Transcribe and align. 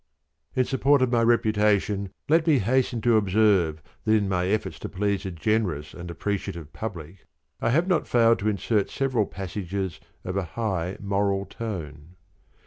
__In 0.59 0.65
support 0.65 1.03
of 1.03 1.11
my 1.11 1.21
reputation 1.21 2.11
let 2.27 2.47
me 2.47 2.57
hasten 2.57 3.01
to 3.01 3.17
observe 3.17 3.83
that 4.03 4.13
in 4.15 4.27
my 4.27 4.47
efforts 4.47 4.79
to 4.79 4.89
please 4.89 5.27
a 5.27 5.31
generous 5.31 5.93
and 5.93 6.09
appreciative 6.09 6.73
Public 6.73 7.27
I 7.61 7.69
have 7.69 7.87
not 7.87 8.07
failed 8.07 8.39
to 8.39 8.49
insert 8.49 8.89
several 8.89 9.27
passages 9.27 9.99
of 10.23 10.37
a 10.37 10.43
high 10.57 10.97
moral 10.99 11.45
tone. 11.45 12.15